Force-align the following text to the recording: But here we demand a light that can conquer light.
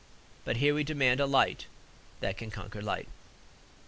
But 0.45 0.57
here 0.57 0.73
we 0.73 0.83
demand 0.83 1.19
a 1.19 1.27
light 1.27 1.67
that 2.21 2.35
can 2.35 2.49
conquer 2.49 2.81
light. 2.81 3.07